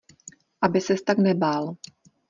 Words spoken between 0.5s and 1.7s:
Aby ses tak nebál.